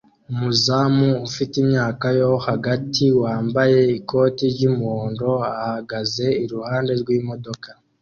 [0.31, 5.29] Umuzamu ufite imyaka yo hagati wambaye ikoti ry'umuhondo
[5.63, 7.69] ahagaze iruhande rw'imodoka